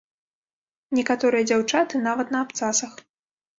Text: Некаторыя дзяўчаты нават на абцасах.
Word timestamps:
Некаторыя 1.01 1.47
дзяўчаты 1.53 2.03
нават 2.09 2.27
на 2.39 2.43
абцасах. 2.49 2.93